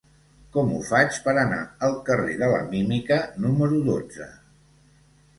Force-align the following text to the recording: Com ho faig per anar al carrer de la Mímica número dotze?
Com 0.53 0.69
ho 0.75 0.79
faig 0.85 1.17
per 1.25 1.33
anar 1.41 1.59
al 1.87 1.97
carrer 2.07 2.37
de 2.43 2.49
la 2.53 2.61
Mímica 2.71 3.19
número 3.43 3.83
dotze? 3.91 4.27